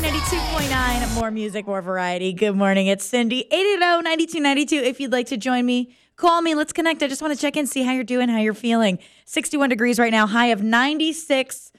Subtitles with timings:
[0.00, 2.32] My 92.9, more music, more variety.
[2.32, 2.86] Good morning.
[2.86, 3.46] It's Cindy.
[3.52, 4.82] 880-9292.
[4.82, 6.54] If you'd like to join me, call me.
[6.54, 7.02] Let's connect.
[7.02, 8.98] I just want to check in, see how you're doing, how you're feeling.
[9.26, 11.72] 61 degrees right now, high of 96.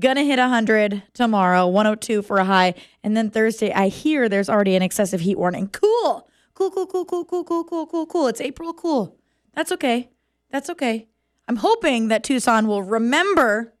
[0.00, 2.74] Gonna hit 100 tomorrow, 102 for a high.
[3.04, 5.68] And then Thursday, I hear there's already an excessive heat warning.
[5.68, 6.28] Cool.
[6.54, 8.26] Cool, cool, cool, cool, cool, cool, cool, cool, cool.
[8.26, 8.72] It's April.
[8.72, 9.16] Cool.
[9.54, 10.10] That's okay.
[10.50, 11.06] That's okay.
[11.46, 13.72] I'm hoping that Tucson will remember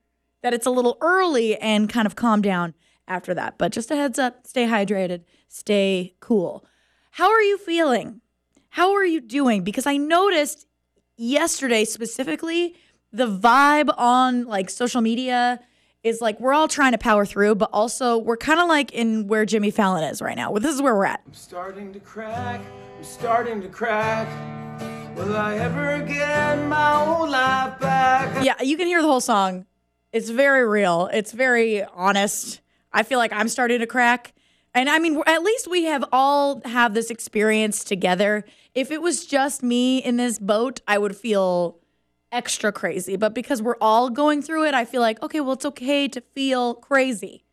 [0.44, 2.74] that it's a little early and kind of calm down
[3.08, 3.58] after that.
[3.58, 6.64] But just a heads up stay hydrated, stay cool.
[7.12, 8.20] How are you feeling?
[8.70, 9.64] How are you doing?
[9.64, 10.66] Because I noticed
[11.16, 12.76] yesterday specifically
[13.12, 15.58] the vibe on like social media
[16.04, 19.26] is like we're all trying to power through, but also we're kind of like in
[19.26, 20.50] where Jimmy Fallon is right now.
[20.50, 21.22] Well, this is where we're at.
[21.26, 22.60] I'm starting to crack,
[22.96, 24.28] I'm starting to crack.
[25.16, 28.44] Will I ever get my old life back?
[28.44, 29.66] Yeah, you can hear the whole song.
[30.12, 31.10] It's very real.
[31.12, 32.60] It's very honest.
[32.92, 34.34] I feel like I'm starting to crack.
[34.74, 38.44] And I mean, at least we have all have this experience together.
[38.74, 41.78] If it was just me in this boat, I would feel
[42.30, 43.16] extra crazy.
[43.16, 46.20] But because we're all going through it, I feel like, okay, well, it's okay to
[46.20, 47.44] feel crazy.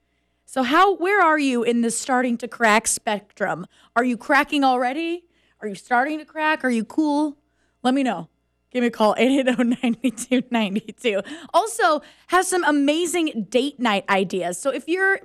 [0.45, 3.65] So how where are you in the starting to crack spectrum?
[3.95, 5.25] Are you cracking already?
[5.61, 6.63] Are you starting to crack?
[6.63, 7.37] Are you cool?
[7.81, 8.29] Let me know.
[8.75, 11.25] Give me a call, 880-9292.
[11.53, 14.59] Also, have some amazing date night ideas.
[14.59, 15.21] So if you're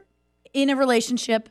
[0.53, 1.49] in a relationship,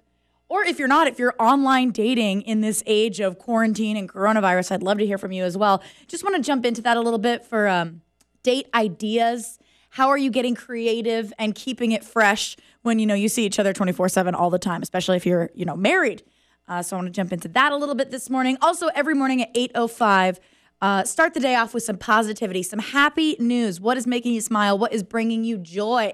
[0.47, 4.71] or if you're not, if you're online dating in this age of quarantine and coronavirus,
[4.71, 5.83] I'd love to hear from you as well.
[6.07, 7.99] Just want to jump into that a little bit for um,
[8.43, 9.59] date ideas.
[9.89, 13.59] How are you getting creative and keeping it fresh when you know you see each
[13.59, 16.23] other 24/7 all the time, especially if you're you know married?
[16.65, 18.57] Uh, so I want to jump into that a little bit this morning.
[18.61, 20.39] Also, every morning at 8:05.
[20.81, 23.81] Uh, start the day off with some positivity, some happy news.
[23.81, 24.77] What is making you smile?
[24.77, 26.13] What is bringing you joy?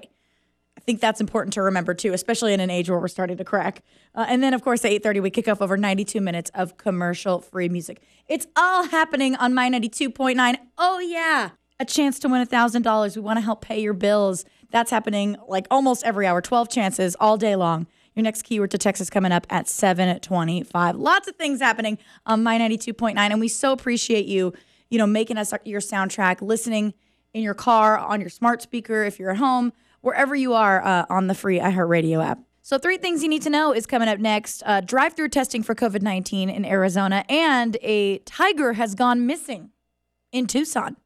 [0.76, 3.44] I think that's important to remember too, especially in an age where we're starting to
[3.44, 3.82] crack.
[4.14, 7.68] Uh, and then, of course, at 8:30, we kick off over 92 minutes of commercial-free
[7.68, 8.02] music.
[8.28, 10.56] It's all happening on my 92.9.
[10.78, 13.16] Oh yeah, a chance to win thousand dollars.
[13.16, 14.44] We want to help pay your bills.
[14.70, 16.40] That's happening like almost every hour.
[16.40, 17.86] 12 chances all day long.
[18.16, 20.96] Your next keyword to text is coming up at 725.
[20.96, 23.14] Lots of things happening on My 92.9.
[23.14, 24.54] And we so appreciate you,
[24.88, 26.94] you know, making us your soundtrack, listening
[27.34, 31.04] in your car, on your smart speaker, if you're at home, wherever you are uh,
[31.10, 32.38] on the free iHeartRadio app.
[32.62, 35.62] So, three things you need to know is coming up next uh, drive through testing
[35.62, 39.70] for COVID 19 in Arizona, and a tiger has gone missing
[40.32, 40.96] in Tucson.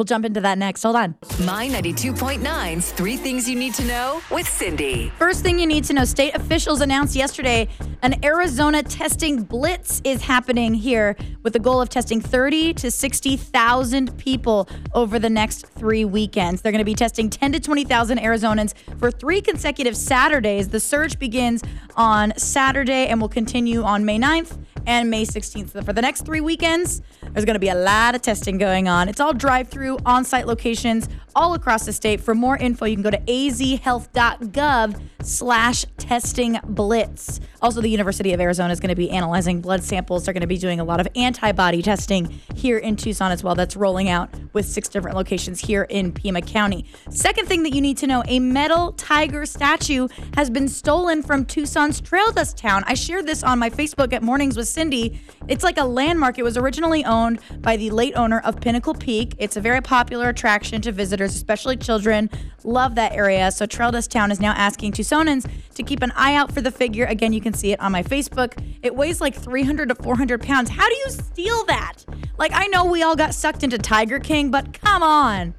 [0.00, 0.82] We'll jump into that next.
[0.82, 1.14] Hold on.
[1.40, 5.12] My 92.9's Three Things You Need to Know with Cindy.
[5.18, 7.68] First thing you need to know state officials announced yesterday
[8.02, 14.16] an Arizona testing blitz is happening here with the goal of testing 30 to 60,000
[14.16, 16.62] people over the next three weekends.
[16.62, 20.68] They're going to be testing 10 to 20,000 Arizonans for three consecutive Saturdays.
[20.68, 21.62] The surge begins
[21.94, 24.56] on Saturday and will continue on May 9th
[24.86, 25.72] and May 16th.
[25.72, 28.88] So for the next three weekends, there's going to be a lot of testing going
[28.88, 29.08] on.
[29.08, 32.20] It's all drive through on site locations all across the state.
[32.20, 37.40] For more info, you can go to azhealth.gov slash testing blitz.
[37.62, 40.24] Also, the University of Arizona is going to be analyzing blood samples.
[40.24, 43.54] They're going to be doing a lot of antibody testing here in Tucson as well.
[43.54, 46.86] That's rolling out with six different locations here in Pima County.
[47.10, 51.44] Second thing that you need to know a metal tiger statue has been stolen from
[51.44, 52.82] Tucson's Trail Dust Town.
[52.86, 55.20] I shared this on my Facebook at Mornings with Cindy.
[55.48, 56.38] It's like a landmark.
[56.38, 57.19] It was originally owned
[57.60, 59.34] by the late owner of Pinnacle Peak.
[59.38, 62.30] It's a very popular attraction to visitors, especially children.
[62.64, 63.50] Love that area.
[63.50, 66.70] So Trail Dust Town is now asking Tucsonans to keep an eye out for the
[66.70, 67.04] figure.
[67.04, 68.52] Again, you can see it on my Facebook.
[68.82, 70.70] It weighs like 300 to 400 pounds.
[70.70, 72.04] How do you steal that?
[72.38, 75.54] Like, I know we all got sucked into Tiger King, but come on.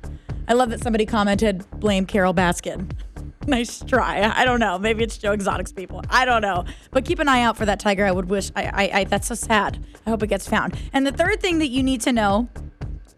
[0.47, 2.91] I love that somebody commented, blame Carole Baskin.
[3.47, 4.31] nice try.
[4.35, 4.78] I don't know.
[4.78, 6.03] Maybe it's Joe Exotics people.
[6.09, 6.66] I don't know.
[6.91, 8.06] But keep an eye out for that tiger.
[8.06, 8.52] I would wish.
[8.56, 9.84] I, I, I that's so sad.
[10.06, 10.78] I hope it gets found.
[10.94, 12.50] And the third thing that you need to know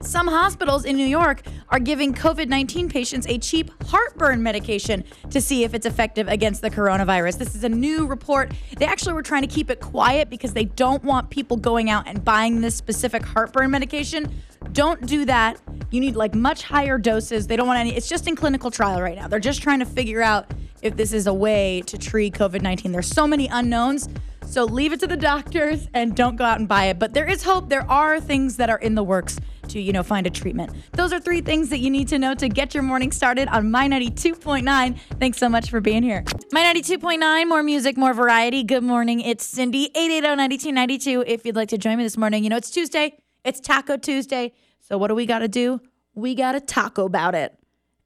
[0.06, 5.42] some hospitals in New York are giving COVID 19 patients a cheap heartburn medication to
[5.42, 7.38] see if it's effective against the coronavirus.
[7.38, 8.52] This is a new report.
[8.78, 12.08] They actually were trying to keep it quiet because they don't want people going out
[12.08, 14.42] and buying this specific heartburn medication.
[14.72, 15.60] Don't do that.
[15.92, 17.48] You need like much higher doses.
[17.48, 19.28] They don't want any, it's just in clinical trial right now.
[19.28, 20.52] They're just trying to figure out
[20.82, 22.92] if this is a way to treat COVID 19.
[22.92, 24.10] There's so many unknowns.
[24.46, 27.00] So leave it to the doctors and don't go out and buy it.
[27.00, 27.70] But there is hope.
[27.70, 29.40] There are things that are in the works
[29.70, 30.72] to, you know, find a treatment.
[30.94, 33.72] Those are three things that you need to know to get your morning started on
[33.72, 35.00] My 92.9.
[35.20, 36.24] Thanks so much for being here.
[36.52, 38.64] My 92.9, more music, more variety.
[38.64, 39.22] Good morning.
[39.22, 41.24] It's Cindy, 880-9292.
[41.28, 43.18] If you'd like to join me this morning, you know, it's Tuesday.
[43.44, 44.54] It's Taco Tuesday.
[44.80, 45.82] So what do we got to do?
[46.16, 47.58] We got to taco about it.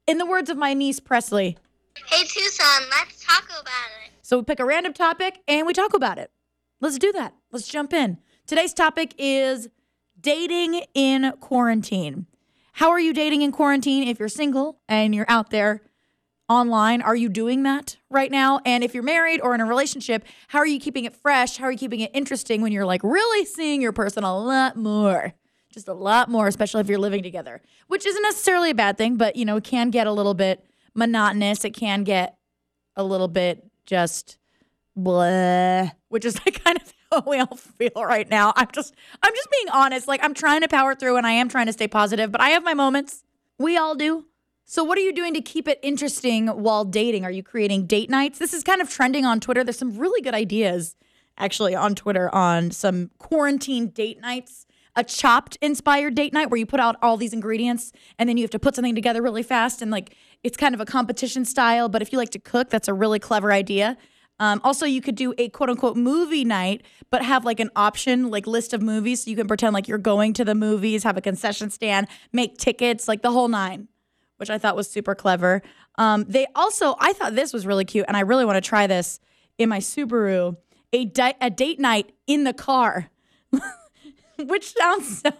[0.06, 1.58] In the words of my niece, Presley,
[2.06, 4.12] Hey Tucson, let's talk about it.
[4.22, 6.30] So we pick a random topic and we talk about it.
[6.80, 7.34] Let's do that.
[7.50, 8.18] Let's jump in.
[8.46, 9.68] Today's topic is
[10.20, 12.26] dating in quarantine.
[12.72, 15.82] How are you dating in quarantine if you're single and you're out there
[16.48, 17.02] online?
[17.02, 18.60] Are you doing that right now?
[18.64, 21.56] And if you're married or in a relationship, how are you keeping it fresh?
[21.56, 24.76] How are you keeping it interesting when you're like really seeing your person a lot
[24.76, 25.34] more?
[25.72, 29.16] Just a lot more, especially if you're living together, which isn't necessarily a bad thing,
[29.16, 30.64] but you know, it can get a little bit
[30.94, 31.64] monotonous.
[31.64, 32.38] It can get
[32.96, 34.38] a little bit just
[34.96, 38.52] blah, which is like kind of how we all feel right now.
[38.56, 40.08] I'm just I'm just being honest.
[40.08, 42.50] Like I'm trying to power through and I am trying to stay positive, but I
[42.50, 43.24] have my moments.
[43.58, 44.26] We all do.
[44.64, 47.24] So what are you doing to keep it interesting while dating?
[47.24, 48.38] Are you creating date nights?
[48.38, 49.64] This is kind of trending on Twitter.
[49.64, 50.94] There's some really good ideas
[51.38, 54.66] actually on Twitter on some quarantine date nights.
[54.94, 58.42] A chopped inspired date night where you put out all these ingredients and then you
[58.42, 61.88] have to put something together really fast and like it's kind of a competition style.
[61.88, 63.96] But if you like to cook, that's a really clever idea.
[64.40, 68.30] Um, also, you could do a quote unquote movie night, but have like an option,
[68.30, 69.24] like list of movies.
[69.24, 72.58] So you can pretend like you're going to the movies, have a concession stand, make
[72.58, 73.88] tickets, like the whole nine,
[74.36, 75.62] which I thought was super clever.
[75.96, 78.86] Um, they also, I thought this was really cute, and I really want to try
[78.86, 79.18] this
[79.58, 80.56] in my Subaru
[80.92, 83.10] a, di- a date night in the car,
[84.38, 85.32] which sounds so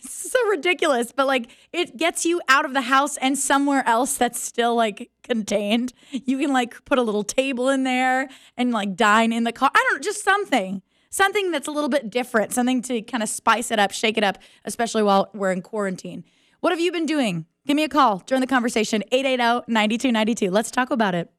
[0.00, 4.40] so ridiculous, but like it gets you out of the house and somewhere else that's
[4.40, 5.92] still like contained.
[6.10, 9.70] You can like put a little table in there and like dine in the car.
[9.74, 10.82] I don't know, just something.
[11.10, 14.24] Something that's a little bit different, something to kind of spice it up, shake it
[14.24, 16.22] up, especially while we're in quarantine.
[16.60, 17.46] What have you been doing?
[17.66, 18.20] Give me a call.
[18.26, 20.50] Join the conversation 880 9292.
[20.50, 21.30] Let's talk about it.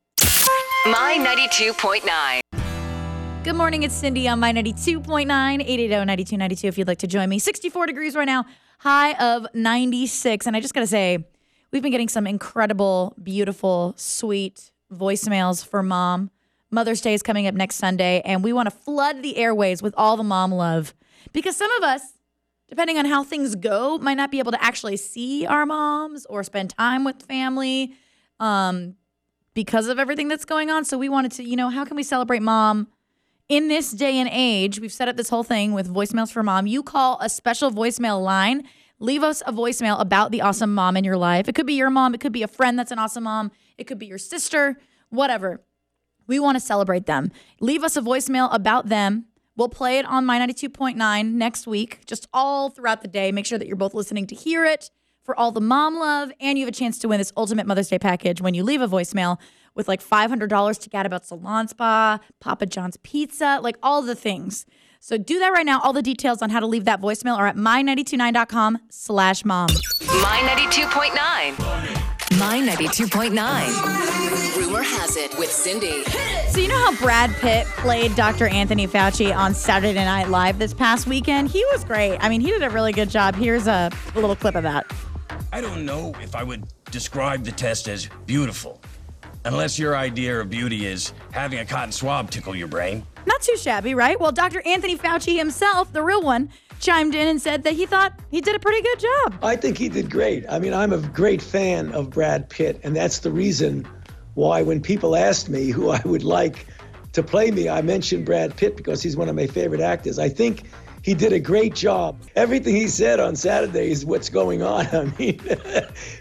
[0.85, 2.48] My 92.9.
[3.49, 3.81] Good morning.
[3.81, 7.39] It's Cindy on my 92.9, 880-9292 if you'd like to join me.
[7.39, 8.45] 64 degrees right now,
[8.77, 10.45] high of 96.
[10.45, 11.25] And I just got to say,
[11.71, 16.29] we've been getting some incredible, beautiful, sweet voicemails for mom.
[16.69, 19.95] Mother's Day is coming up next Sunday, and we want to flood the airways with
[19.97, 20.93] all the mom love.
[21.33, 22.03] Because some of us,
[22.67, 26.43] depending on how things go, might not be able to actually see our moms or
[26.43, 27.95] spend time with family
[28.39, 28.93] um,
[29.55, 30.85] because of everything that's going on.
[30.85, 32.89] So we wanted to, you know, how can we celebrate mom?
[33.49, 36.67] In this day and age, we've set up this whole thing with voicemails for mom.
[36.67, 38.63] You call a special voicemail line,
[38.99, 41.49] leave us a voicemail about the awesome mom in your life.
[41.49, 43.85] It could be your mom, it could be a friend that's an awesome mom, it
[43.85, 44.77] could be your sister,
[45.09, 45.61] whatever.
[46.27, 47.31] We want to celebrate them.
[47.59, 49.25] Leave us a voicemail about them.
[49.57, 53.31] We'll play it on my 92.9 next week, just all throughout the day.
[53.31, 54.91] Make sure that you're both listening to hear it
[55.23, 57.89] for all the mom love, and you have a chance to win this ultimate Mother's
[57.89, 59.37] Day package when you leave a voicemail
[59.75, 64.65] with like $500 to Gadabout Salon Spa, Papa John's Pizza, like all the things.
[64.99, 65.79] So do that right now.
[65.79, 69.69] All the details on how to leave that voicemail are at my929.com slash mom.
[70.01, 72.37] My 92.9.
[72.37, 74.57] My 92.9.
[74.57, 76.03] Rumor has it with Cindy.
[76.49, 78.47] So you know how Brad Pitt played Dr.
[78.47, 81.49] Anthony Fauci on Saturday Night Live this past weekend?
[81.49, 82.17] He was great.
[82.17, 83.35] I mean, he did a really good job.
[83.35, 84.85] Here's a, a little clip of that.
[85.51, 88.81] I don't know if I would describe the test as beautiful.
[89.45, 93.05] Unless your idea of beauty is having a cotton swab tickle your brain.
[93.25, 94.19] Not too shabby, right?
[94.19, 94.61] Well, Dr.
[94.65, 96.49] Anthony Fauci himself, the real one,
[96.79, 99.39] chimed in and said that he thought he did a pretty good job.
[99.43, 100.45] I think he did great.
[100.49, 103.87] I mean, I'm a great fan of Brad Pitt, and that's the reason
[104.33, 106.65] why when people asked me who I would like
[107.13, 110.19] to play me, I mentioned Brad Pitt because he's one of my favorite actors.
[110.19, 110.63] I think
[111.03, 112.21] he did a great job.
[112.35, 114.87] Everything he said on Saturday is what's going on.
[114.91, 115.39] I mean,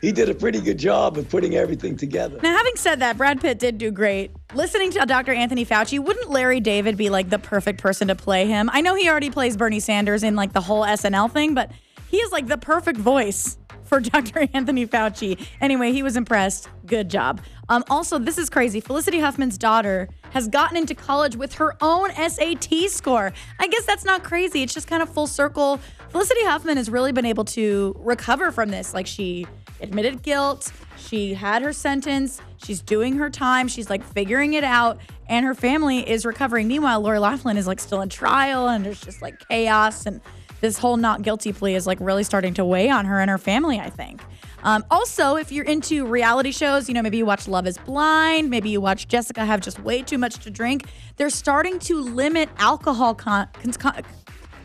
[0.01, 2.39] he did a pretty good job of putting everything together.
[2.43, 4.31] Now, having said that, Brad Pitt did do great.
[4.55, 5.33] Listening to Dr.
[5.33, 8.71] Anthony Fauci, wouldn't Larry David be like the perfect person to play him?
[8.73, 11.71] I know he already plays Bernie Sanders in like the whole SNL thing, but
[12.09, 13.59] he is like the perfect voice
[13.89, 14.49] for Dr.
[14.53, 15.45] Anthony Fauci.
[15.61, 16.69] Anyway, he was impressed.
[16.87, 17.41] Good job.
[17.69, 18.81] Um, also, this is crazy.
[18.81, 23.33] Felicity Huffman's daughter has gotten into college with her own SAT score.
[23.59, 24.63] I guess that's not crazy.
[24.63, 25.81] It's just kind of full circle.
[26.11, 28.95] Felicity Huffman has really been able to recover from this.
[28.95, 29.47] Like, she
[29.81, 34.99] admitted guilt, she had her sentence, she's doing her time, she's like figuring it out,
[35.29, 36.69] and her family is recovering.
[36.69, 40.21] Meanwhile, Lori Loughlin is like still in trial, and there's just like chaos and
[40.61, 43.39] this whole not guilty plea is like really starting to weigh on her and her
[43.39, 44.23] family, I think.
[44.65, 48.51] Um, also, if you're into reality shows, you know, maybe you watch Love is Blind,
[48.51, 50.87] maybe you watch Jessica have just way too much to drink,
[51.17, 53.49] they're starting to limit alcohol con-
[53.79, 54.03] con-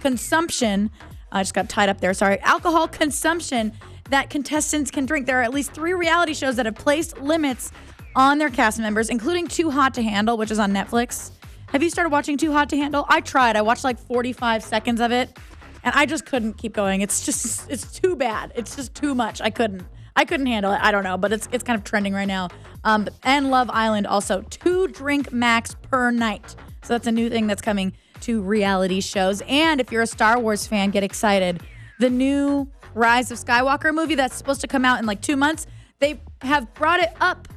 [0.01, 0.89] consumption.
[1.31, 2.39] I just got tied up there, sorry.
[2.41, 3.71] Alcohol consumption
[4.09, 5.25] that contestants can drink.
[5.25, 7.71] There are at least three reality shows that have placed limits
[8.15, 11.31] on their cast members, including Too Hot to Handle, which is on Netflix.
[11.67, 13.05] Have you started watching Too Hot to Handle?
[13.09, 13.55] I tried.
[13.55, 15.35] I watched like 45 seconds of it
[15.83, 17.01] and I just couldn't keep going.
[17.01, 18.51] It's just it's too bad.
[18.55, 19.41] It's just too much.
[19.41, 19.83] I couldn't.
[20.15, 20.79] I couldn't handle it.
[20.81, 22.49] I don't know, but it's it's kind of trending right now.
[22.83, 26.55] Um, and Love Island also two drink max per night.
[26.83, 29.41] So that's a new thing that's coming to reality shows.
[29.47, 31.61] And if you're a Star Wars fan, get excited.
[31.99, 35.65] The new Rise of Skywalker movie that's supposed to come out in like two months,
[35.99, 37.47] they have brought it up.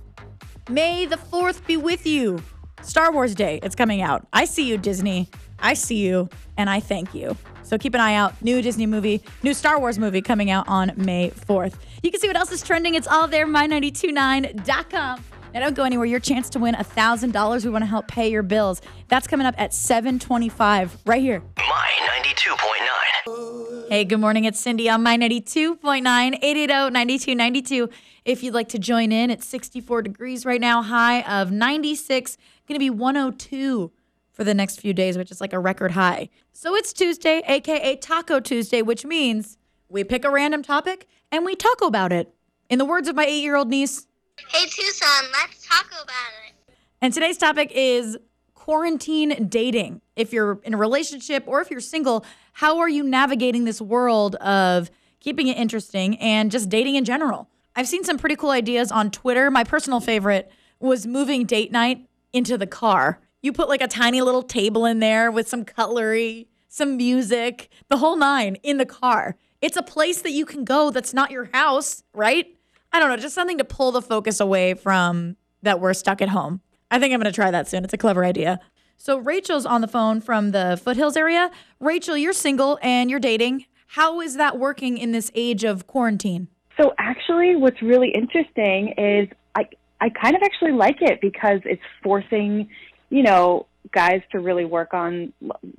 [0.68, 2.42] May the 4th be with you.
[2.82, 4.26] Star Wars Day, it's coming out.
[4.32, 5.28] I see you, Disney.
[5.58, 7.36] I see you, and I thank you.
[7.66, 8.40] So keep an eye out.
[8.42, 11.74] New Disney movie, new Star Wars movie coming out on May 4th.
[12.02, 12.94] You can see what else is trending.
[12.94, 15.24] It's all there, my929.com.
[15.52, 16.06] Now don't go anywhere.
[16.06, 17.64] Your chance to win $1,000.
[17.64, 18.82] We want to help pay your bills.
[19.08, 21.42] That's coming up at 725 right here.
[21.56, 21.88] My
[22.22, 23.88] 92.9.
[23.88, 24.44] Hey, good morning.
[24.44, 27.90] It's Cindy on my 92.9, 880-9292.
[28.24, 32.36] If you'd like to join in, it's 64 degrees right now, high of 96,
[32.68, 33.90] going to be 102
[34.36, 36.28] for the next few days, which is like a record high.
[36.52, 39.56] So it's Tuesday, aka Taco Tuesday, which means
[39.88, 42.34] we pick a random topic and we talk about it.
[42.68, 44.06] In the words of my eight year old niece,
[44.48, 46.74] Hey Tucson, let's talk about it.
[47.00, 48.18] and today's topic is
[48.54, 50.02] quarantine dating.
[50.16, 54.34] If you're in a relationship or if you're single, how are you navigating this world
[54.36, 54.90] of
[55.20, 57.48] keeping it interesting and just dating in general?
[57.74, 59.50] I've seen some pretty cool ideas on Twitter.
[59.50, 63.20] My personal favorite was moving date night into the car.
[63.46, 67.98] You put like a tiny little table in there with some cutlery, some music, the
[67.98, 69.36] whole nine in the car.
[69.62, 72.46] It's a place that you can go that's not your house, right?
[72.92, 76.30] I don't know, just something to pull the focus away from that we're stuck at
[76.30, 76.60] home.
[76.90, 77.84] I think I'm going to try that soon.
[77.84, 78.58] It's a clever idea.
[78.96, 81.52] So Rachel's on the phone from the Foothills area.
[81.78, 83.66] Rachel, you're single and you're dating.
[83.90, 86.48] How is that working in this age of quarantine?
[86.76, 89.68] So actually, what's really interesting is I
[90.00, 92.68] I kind of actually like it because it's forcing,
[93.10, 95.32] you know, guys to really work on,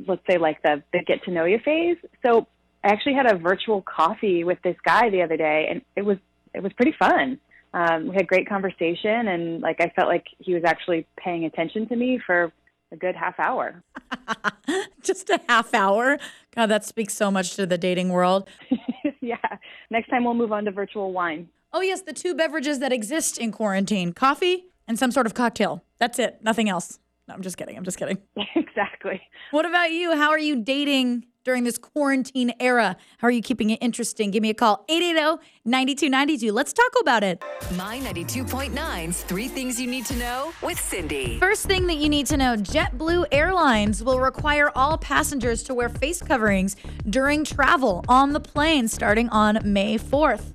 [0.07, 1.97] let's say, like the the get to know you phase.
[2.25, 2.47] So
[2.83, 6.17] I actually had a virtual coffee with this guy the other day, and it was
[6.53, 7.39] it was pretty fun.
[7.73, 11.87] Um, we had great conversation, and like I felt like he was actually paying attention
[11.89, 12.51] to me for
[12.91, 13.83] a good half hour.
[15.01, 16.17] Just a half hour.
[16.55, 18.47] God, that speaks so much to the dating world.
[19.21, 19.35] yeah.
[19.89, 21.49] Next time we'll move on to virtual wine.
[21.73, 25.83] Oh, yes, the two beverages that exist in quarantine coffee and some sort of cocktail.
[25.99, 26.99] That's it, nothing else.
[27.27, 27.77] No, I'm just kidding.
[27.77, 28.17] I'm just kidding.
[28.55, 29.21] exactly.
[29.51, 30.15] What about you?
[30.15, 32.95] How are you dating during this quarantine era?
[33.17, 34.31] How are you keeping it interesting?
[34.31, 36.51] Give me a call 880 9292.
[36.53, 37.43] Let's talk about it.
[37.75, 41.37] My 92.9's Three Things You Need to Know with Cindy.
[41.39, 45.89] First thing that you need to know JetBlue Airlines will require all passengers to wear
[45.89, 46.77] face coverings
[47.09, 50.53] during travel on the plane starting on May 4th.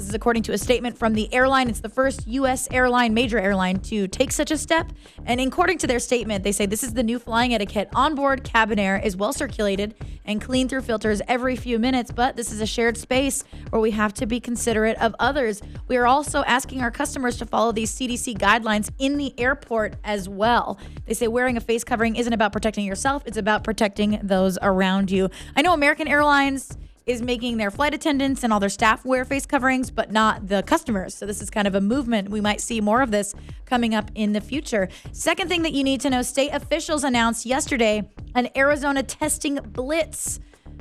[0.00, 1.68] This is according to a statement from the airline.
[1.68, 2.66] It's the first U.S.
[2.70, 4.90] airline, major airline, to take such a step.
[5.26, 7.90] And according to their statement, they say this is the new flying etiquette.
[7.94, 12.50] Onboard cabin air is well circulated and cleaned through filters every few minutes, but this
[12.50, 15.60] is a shared space where we have to be considerate of others.
[15.86, 20.30] We are also asking our customers to follow these CDC guidelines in the airport as
[20.30, 20.78] well.
[21.04, 25.10] They say wearing a face covering isn't about protecting yourself, it's about protecting those around
[25.10, 25.28] you.
[25.54, 26.74] I know American Airlines
[27.10, 30.62] is making their flight attendants and all their staff wear face coverings, but not the
[30.62, 31.14] customers.
[31.14, 32.28] So this is kind of a movement.
[32.28, 33.34] We might see more of this
[33.66, 34.88] coming up in the future.
[35.12, 40.40] Second thing that you need to know state officials announced yesterday an Arizona testing blitz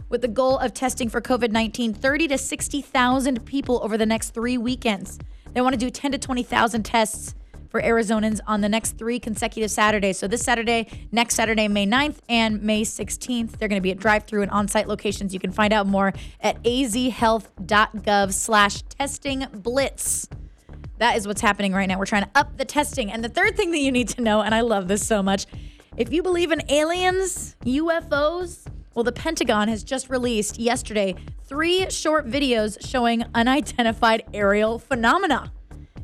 [0.09, 4.31] with the goal of testing for COVID 19 30 to 60,000 people over the next
[4.31, 5.19] three weekends.
[5.53, 7.33] They want to do 10 to 20,000 tests
[7.69, 10.17] for Arizonans on the next three consecutive Saturdays.
[10.17, 13.57] So this Saturday, next Saturday, May 9th, and May 16th.
[13.57, 15.33] They're going to be at drive-through and on-site locations.
[15.33, 20.27] You can find out more at azhealth.gov slash testing blitz.
[20.97, 21.97] That is what's happening right now.
[21.97, 23.11] We're trying to up the testing.
[23.11, 25.45] And the third thing that you need to know, and I love this so much,
[25.95, 32.27] if you believe in aliens, UFOs, well, the Pentagon has just released yesterday three short
[32.27, 35.53] videos showing unidentified aerial phenomena.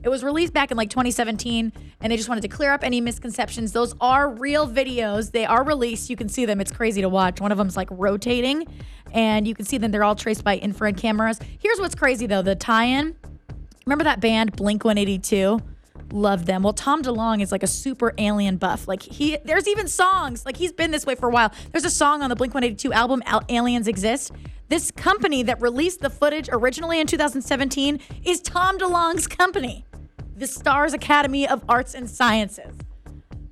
[0.06, 3.02] It was released back in like 2017, and they just wanted to clear up any
[3.02, 3.72] misconceptions.
[3.72, 5.32] Those are real videos.
[5.32, 6.12] They are released.
[6.12, 6.62] You can see them.
[6.62, 7.42] It's crazy to watch.
[7.42, 8.68] One of them's like rotating,
[9.14, 9.90] and you can see them.
[9.90, 11.40] They're all traced by infrared cameras.
[11.58, 13.16] Here's what's crazy though the tie in.
[13.88, 15.60] Remember that band Blink 182?
[16.12, 16.62] Love them.
[16.62, 18.88] Well, Tom DeLonge is like a super alien buff.
[18.88, 20.46] Like he, there's even songs.
[20.46, 21.52] Like he's been this way for a while.
[21.72, 24.32] There's a song on the Blink 182 album, Al- "Aliens Exist."
[24.68, 29.86] This company that released the footage originally in 2017 is Tom DeLonge's company,
[30.36, 32.76] the Stars Academy of Arts and Sciences.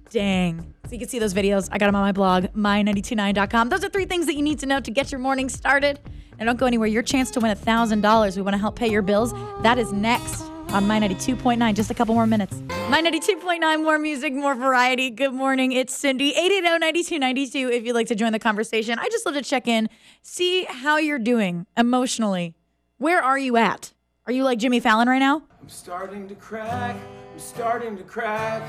[0.09, 0.73] Dang.
[0.85, 1.69] So you can see those videos.
[1.71, 3.69] I got them on my blog, my929.com.
[3.69, 5.99] Those are three things that you need to know to get your morning started.
[6.37, 6.87] And don't go anywhere.
[6.87, 8.35] Your chance to win $1,000.
[8.35, 9.33] We want to help pay your bills.
[9.61, 11.73] That is next on My 92.9.
[11.75, 12.61] Just a couple more minutes.
[12.89, 15.09] My 92.9, more music, more variety.
[15.09, 15.71] Good morning.
[15.71, 18.99] It's Cindy, 880-9292 if you'd like to join the conversation.
[18.99, 19.89] I just love to check in,
[20.21, 22.55] see how you're doing emotionally.
[22.97, 23.93] Where are you at?
[24.25, 25.43] Are you like Jimmy Fallon right now?
[25.63, 26.93] I'm starting to crack,
[27.31, 28.61] I'm starting to crack.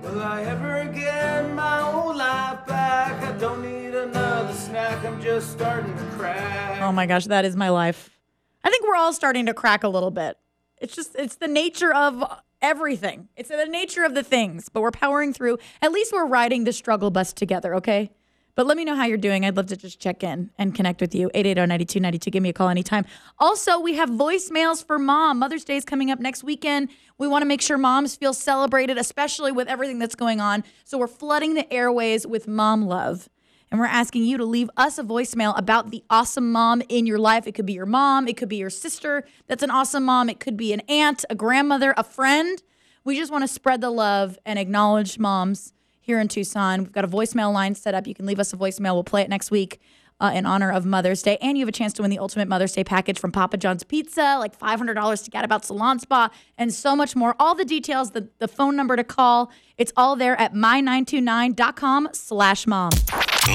[0.00, 3.20] Will I ever get my old life back?
[3.20, 6.80] I don't need another snack, I'm just starting to crack.
[6.80, 8.16] Oh my gosh, that is my life.
[8.62, 10.38] I think we're all starting to crack a little bit.
[10.80, 12.22] It's just, it's the nature of
[12.62, 13.28] everything.
[13.36, 15.58] It's the nature of the things, but we're powering through.
[15.82, 18.12] At least we're riding the struggle bus together, okay?
[18.56, 19.44] But let me know how you're doing.
[19.44, 21.28] I'd love to just check in and connect with you.
[21.34, 22.30] 880-9292.
[22.30, 23.04] Give me a call anytime.
[23.38, 25.40] Also, we have voicemails for mom.
[25.40, 26.88] Mother's Day is coming up next weekend.
[27.18, 30.62] We want to make sure moms feel celebrated, especially with everything that's going on.
[30.84, 33.28] So we're flooding the airways with mom love.
[33.72, 37.18] And we're asking you to leave us a voicemail about the awesome mom in your
[37.18, 37.48] life.
[37.48, 40.38] It could be your mom, it could be your sister that's an awesome mom, it
[40.38, 42.62] could be an aunt, a grandmother, a friend.
[43.02, 45.72] We just want to spread the love and acknowledge moms
[46.04, 46.80] here in Tucson.
[46.80, 48.06] We've got a voicemail line set up.
[48.06, 48.92] You can leave us a voicemail.
[48.92, 49.80] We'll play it next week.
[50.20, 51.36] Uh, in honor of Mother's Day.
[51.42, 53.82] And you have a chance to win the ultimate Mother's Day package from Papa John's
[53.82, 57.34] Pizza, like $500 to Gadabout Salon Spa, and so much more.
[57.40, 62.64] All the details, the, the phone number to call, it's all there at my929.com slash
[62.64, 62.90] mom.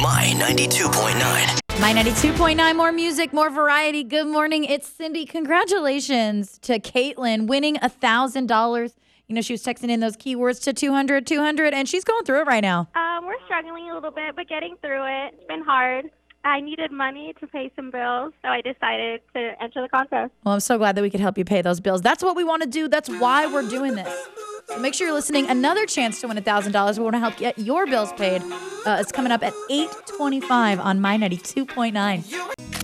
[0.02, 1.60] My 92.9.
[1.80, 4.04] My 92.9, more music, more variety.
[4.04, 4.66] Good morning.
[4.66, 5.26] It's Cindy.
[5.26, 8.94] Congratulations to Caitlin winning a $1,000.
[9.30, 12.42] You know, she was texting in those keywords to 200, 200, and she's going through
[12.42, 12.90] it right now.
[12.96, 15.36] Um, we're struggling a little bit, but getting through it.
[15.36, 16.10] It's been hard.
[16.44, 20.34] I needed money to pay some bills, so I decided to enter the contest.
[20.44, 22.02] Well, I'm so glad that we could help you pay those bills.
[22.02, 22.88] That's what we want to do.
[22.88, 24.28] That's why we're doing this.
[24.68, 25.48] So make sure you're listening.
[25.48, 26.98] Another chance to win $1,000.
[26.98, 28.42] We want to help get your bills paid.
[28.86, 31.94] Uh, it's coming up at 825 on My 92.9.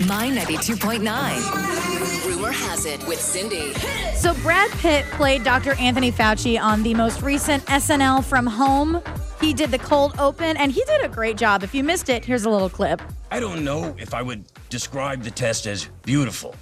[0.07, 1.84] My 92.9.
[2.55, 3.73] Rumor has it with Cindy.
[4.15, 5.73] So Brad Pitt played Dr.
[5.73, 9.01] Anthony Fauci on the most recent SNL from home.
[9.41, 11.63] He did the cold open and he did a great job.
[11.63, 13.01] If you missed it, here's a little clip.
[13.31, 16.55] I don't know if I would describe the test as beautiful,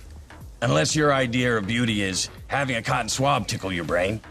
[0.62, 4.22] unless your idea of beauty is having a cotton swab tickle your brain.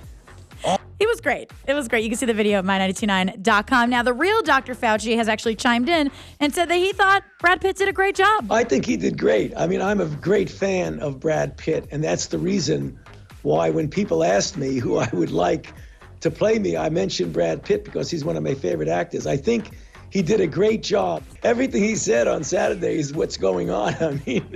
[1.02, 1.50] He was great.
[1.66, 2.04] It was great.
[2.04, 3.90] You can see the video at my929.com.
[3.90, 4.73] Now, the real Dr.
[4.73, 8.14] Fauci has actually chimed in and said that he thought Brad Pitt did a great
[8.14, 8.52] job.
[8.52, 9.52] I think he did great.
[9.56, 12.97] I mean, I'm a great fan of Brad Pitt, and that's the reason
[13.43, 15.75] why when people asked me who I would like
[16.21, 19.26] to play me, I mentioned Brad Pitt because he's one of my favorite actors.
[19.26, 19.73] I think
[20.12, 21.22] he did a great job.
[21.42, 23.94] Everything he said on Saturday is what's going on.
[24.00, 24.46] I mean,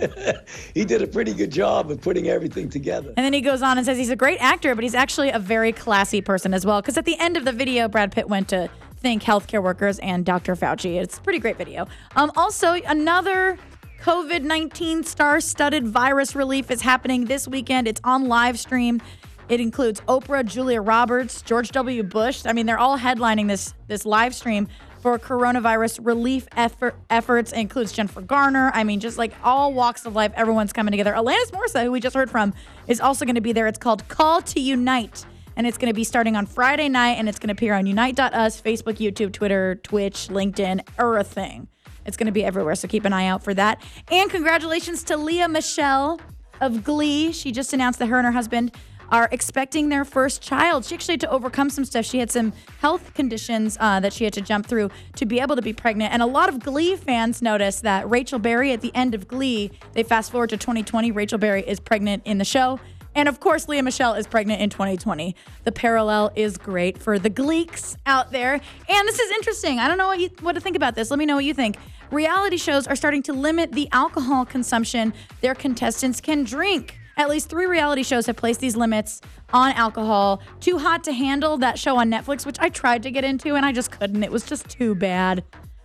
[0.75, 3.15] he did a pretty good job of putting everything together.
[3.17, 5.39] And then he goes on and says he's a great actor, but he's actually a
[5.39, 6.83] very classy person as well.
[6.83, 10.27] Because at the end of the video, Brad Pitt went to thank healthcare workers and
[10.27, 10.57] Dr.
[10.57, 11.01] Fauci.
[11.01, 11.87] It's a pretty great video.
[12.17, 13.57] Um, also, another
[14.03, 17.89] COVID 19 star studded virus relief is happening this weekend.
[17.89, 19.01] It's on live stream.
[19.49, 22.03] It includes Oprah, Julia Roberts, George W.
[22.03, 22.45] Bush.
[22.45, 24.69] I mean, they're all headlining this this live stream
[25.01, 27.53] for coronavirus relief effort, efforts.
[27.53, 28.71] It includes Jennifer Garner.
[28.75, 31.13] I mean, just like all walks of life, everyone's coming together.
[31.13, 32.55] Alanis Morissette, who we just heard from,
[32.87, 33.67] is also going to be there.
[33.67, 35.25] It's called Call to Unite.
[35.57, 37.87] And it's going to be starting on Friday night, and it's going to appear on
[37.87, 41.69] Unite.us, Facebook, YouTube, Twitter, Twitch, LinkedIn, everything.
[42.05, 43.83] It's going to be everywhere, so keep an eye out for that.
[44.11, 46.21] And congratulations to Lea Michele
[46.61, 47.33] of Glee.
[47.33, 48.73] She just announced that her and her husband
[49.11, 50.85] are expecting their first child.
[50.85, 52.05] She actually had to overcome some stuff.
[52.05, 55.57] She had some health conditions uh, that she had to jump through to be able
[55.57, 56.13] to be pregnant.
[56.13, 59.71] And a lot of Glee fans noticed that Rachel Berry at the end of Glee,
[59.93, 62.81] they fast forward to 2020, Rachel Berry is pregnant in the show.
[63.17, 65.35] And of course, Lea Michele is pregnant in 2020.
[65.65, 68.53] The parallel is great for the Gleeks out there.
[68.53, 69.79] And this is interesting.
[69.79, 71.11] I don't know what, you, what to think about this.
[71.11, 71.79] Let me know what you think.
[72.11, 76.99] Reality shows are starting to limit the alcohol consumption their contestants can drink.
[77.19, 80.43] At least three reality shows have placed these limits on alcohol.
[80.61, 83.65] Too Hot to Handle, that show on Netflix, which I tried to get into and
[83.65, 84.23] I just couldn't.
[84.23, 85.43] It was just too bad.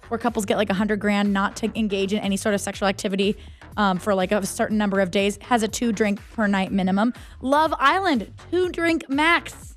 [0.10, 2.90] Where couples get like a hundred grand not to engage in any sort of sexual
[2.90, 3.38] activity
[3.78, 7.14] um, for like a certain number of days, has a two drink per night minimum.
[7.40, 9.74] Love Island, two drink max.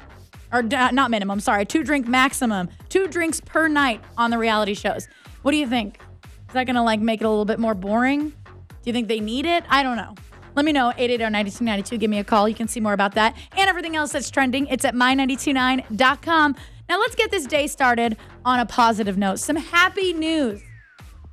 [0.52, 4.74] Or uh, not minimum, sorry, two drink maximum, two drinks per night on the reality
[4.74, 5.06] shows.
[5.42, 6.00] What do you think?
[6.48, 8.30] Is that gonna like make it a little bit more boring?
[8.30, 9.62] Do you think they need it?
[9.68, 10.14] I don't know.
[10.54, 11.98] Let me know, 880-9292.
[11.98, 12.48] Give me a call.
[12.48, 14.66] You can see more about that and everything else that's trending.
[14.68, 16.56] It's at my929.com.
[16.88, 19.38] Now let's get this day started on a positive note.
[19.38, 20.62] Some happy news.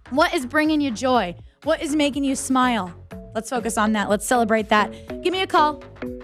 [0.09, 1.35] What is bringing you joy?
[1.63, 2.93] What is making you smile?
[3.35, 4.09] Let's focus on that.
[4.09, 4.91] Let's celebrate that.
[5.21, 5.83] Give me a call.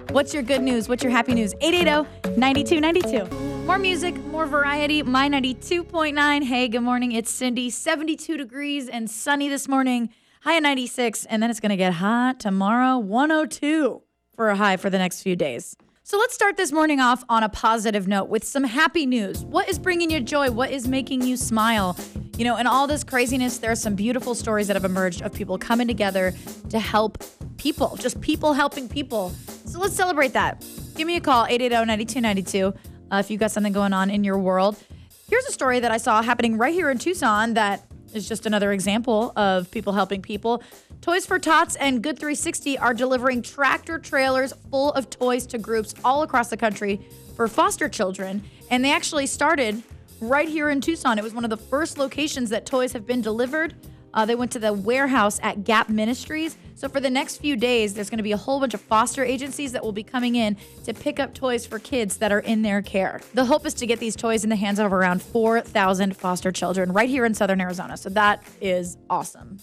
[0.10, 0.90] What's your good news?
[0.90, 1.54] What's your happy news?
[1.56, 3.66] 880-9292.
[3.66, 5.04] More music, more variety.
[5.04, 6.44] My 92.9.
[6.44, 7.12] Hey, good morning.
[7.12, 7.70] It's Cindy.
[7.70, 10.10] 72 degrees and sunny this morning.
[10.48, 14.02] High at 96, and then it's going to get hot tomorrow, 102
[14.34, 15.76] for a high for the next few days.
[16.04, 19.44] So let's start this morning off on a positive note with some happy news.
[19.44, 20.50] What is bringing you joy?
[20.50, 21.98] What is making you smile?
[22.38, 25.34] You know, in all this craziness, there are some beautiful stories that have emerged of
[25.34, 26.34] people coming together
[26.70, 27.22] to help
[27.58, 29.34] people, just people helping people.
[29.66, 30.66] So let's celebrate that.
[30.96, 32.74] Give me a call, 880-9292,
[33.12, 34.82] uh, if you've got something going on in your world.
[35.30, 38.72] Here's a story that I saw happening right here in Tucson that is just another
[38.72, 40.64] example of people helping people.
[41.02, 45.94] Toys for Tots and Good 360 are delivering tractor trailers full of toys to groups
[46.04, 47.02] all across the country
[47.36, 48.44] for foster children.
[48.70, 49.82] And they actually started
[50.20, 51.18] right here in Tucson.
[51.18, 53.76] It was one of the first locations that toys have been delivered.
[54.18, 56.58] Uh, they went to the warehouse at Gap Ministries.
[56.74, 59.24] So for the next few days, there's going to be a whole bunch of foster
[59.24, 62.64] agencies that will be coming in to pick up toys for kids that are in
[62.64, 63.22] their care.
[63.36, 66.92] The hope is to get these toys in the hands of around 4,000 foster children
[66.94, 67.96] right here in southern Arizona.
[67.96, 69.60] So that is awesome.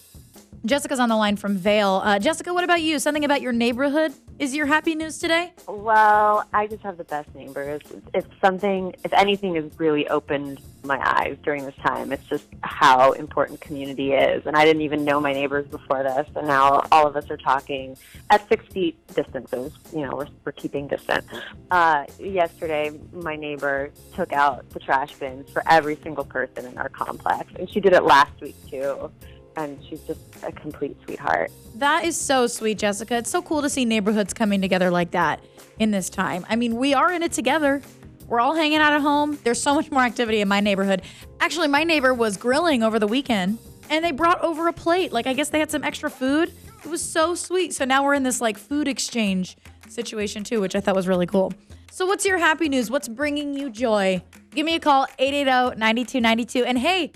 [0.64, 2.00] Jessica's on the line from Vail.
[2.04, 3.00] Uh, Jessica, what about you?
[3.00, 5.52] Something about your neighborhood is your happy news today?
[5.68, 7.80] Well, I just have the best neighbors.
[8.12, 13.12] If something, if anything has really opened my eyes during this time, it's just how
[13.12, 14.44] important community is.
[14.46, 17.36] And I didn't even know my neighbors before this, and now all of us are
[17.36, 17.96] talking
[18.30, 19.72] at six feet distances.
[19.92, 21.26] You know, we're, we're keeping distance.
[21.70, 26.88] Uh, yesterday, my neighbor took out the trash bins for every single person in our
[26.88, 29.10] complex, and she did it last week too
[29.56, 31.50] and she's just a complete sweetheart.
[31.76, 33.16] That is so sweet, Jessica.
[33.16, 35.40] It's so cool to see neighborhoods coming together like that
[35.78, 36.46] in this time.
[36.48, 37.82] I mean, we are in it together.
[38.26, 39.38] We're all hanging out at home.
[39.44, 41.02] There's so much more activity in my neighborhood.
[41.40, 43.58] Actually, my neighbor was grilling over the weekend
[43.90, 45.12] and they brought over a plate.
[45.12, 46.52] Like, I guess they had some extra food.
[46.84, 47.74] It was so sweet.
[47.74, 49.56] So now we're in this like food exchange
[49.88, 51.52] situation too, which I thought was really cool.
[51.90, 52.90] So, what's your happy news?
[52.90, 54.20] What's bringing you joy?
[54.50, 56.64] Give me a call, 880 9292.
[56.64, 57.12] And hey,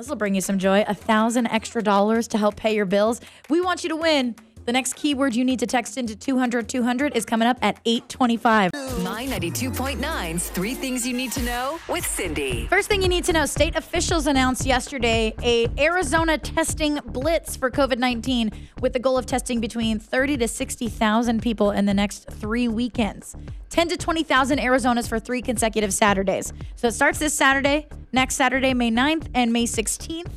[0.00, 0.82] this will bring you some joy.
[0.88, 3.20] A thousand extra dollars to help pay your bills.
[3.50, 4.34] We want you to win.
[4.70, 8.72] The next keyword you need to text into 200 200 is coming up at 825.
[9.02, 12.68] My 92.9's Three Things You Need to Know with Cindy.
[12.68, 17.68] First thing you need to know state officials announced yesterday a Arizona testing blitz for
[17.68, 22.30] COVID 19 with the goal of testing between 30 to 60,000 people in the next
[22.30, 23.34] three weekends.
[23.70, 26.52] 10 to 20,000 Arizonas for three consecutive Saturdays.
[26.76, 30.30] So it starts this Saturday, next Saturday, May 9th, and May 16th.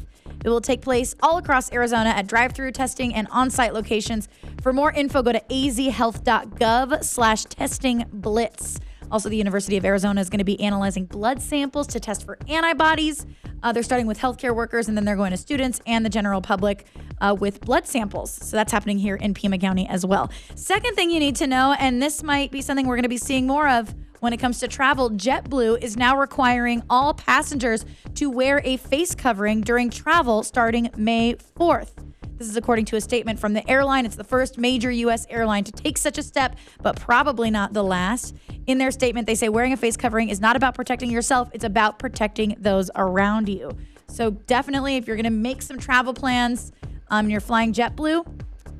[0.43, 4.29] It will take place all across Arizona at drive-through testing and on-site locations.
[4.61, 8.79] For more info, go to azhealth.gov slash testing blitz.
[9.11, 12.37] Also, the University of Arizona is going to be analyzing blood samples to test for
[12.47, 13.25] antibodies.
[13.61, 16.41] Uh, they're starting with healthcare workers, and then they're going to students and the general
[16.41, 16.87] public
[17.21, 18.31] uh, with blood samples.
[18.31, 20.31] So that's happening here in Pima County as well.
[20.55, 23.17] Second thing you need to know, and this might be something we're going to be
[23.17, 28.29] seeing more of when it comes to travel, JetBlue is now requiring all passengers to
[28.29, 31.89] wear a face covering during travel starting May 4th.
[32.37, 34.05] This is according to a statement from the airline.
[34.05, 35.27] It's the first major U.S.
[35.29, 38.33] airline to take such a step, but probably not the last.
[38.65, 41.65] In their statement, they say wearing a face covering is not about protecting yourself, it's
[41.65, 43.77] about protecting those around you.
[44.07, 46.71] So, definitely, if you're going to make some travel plans,
[47.09, 48.25] um, you're flying JetBlue,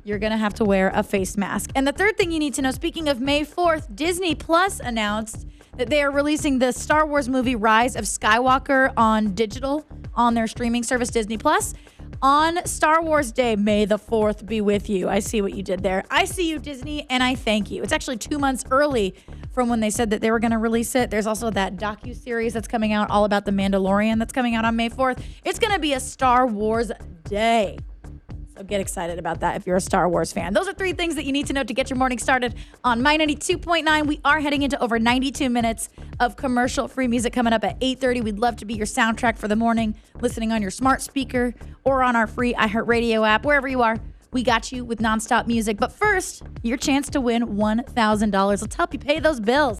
[0.04, 1.70] you're going to have to wear a face mask.
[1.74, 5.46] And the third thing you need to know speaking of May 4th, Disney Plus announced
[5.76, 10.46] that they are releasing the Star Wars movie Rise of Skywalker on digital on their
[10.46, 11.74] streaming service Disney Plus
[12.22, 13.56] on Star Wars Day.
[13.56, 15.08] May the 4th be with you.
[15.08, 16.04] I see what you did there.
[16.10, 17.82] I see you, Disney, and I thank you.
[17.82, 19.14] It's actually two months early
[19.52, 21.10] from when they said that they were going to release it.
[21.10, 24.64] There's also that docu series that's coming out all about the Mandalorian that's coming out
[24.64, 25.22] on May 4th.
[25.44, 26.92] It's going to be a Star Wars
[27.24, 27.78] day.
[28.56, 30.54] So get excited about that if you're a Star Wars fan.
[30.54, 33.02] Those are three things that you need to know to get your morning started on
[33.02, 34.06] My 92.9.
[34.06, 35.88] We are heading into over 92 minutes
[36.20, 38.20] of commercial free music coming up at 8:30.
[38.22, 42.04] We'd love to be your soundtrack for the morning, listening on your smart speaker or
[42.04, 43.98] on our free iHeartRadio app, wherever you are.
[44.30, 45.76] We got you with nonstop music.
[45.76, 48.60] But first, your chance to win $1,000.
[48.60, 49.72] Let's help you pay those bills.